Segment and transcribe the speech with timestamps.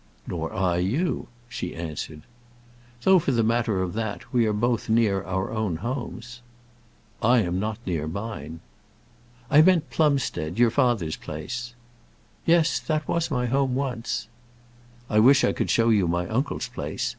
[0.25, 2.23] "Nor I you," she answered.
[3.03, 6.41] "Though, for the matter of that, we are both near our own homes."
[7.21, 8.61] "I am not near mine."
[9.51, 11.75] "I meant Plumstead; your father's place."
[12.47, 14.27] "Yes; that was my home once."
[15.07, 17.07] "I wish I could show you my uncle's place.